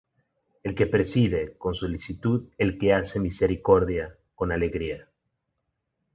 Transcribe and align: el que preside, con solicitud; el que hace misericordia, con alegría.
el 0.63 0.73
que 0.73 0.87
preside, 0.87 1.55
con 1.59 1.75
solicitud; 1.75 2.45
el 2.57 2.79
que 2.79 2.91
hace 2.91 3.19
misericordia, 3.19 4.17
con 4.33 4.51
alegría. 4.51 5.07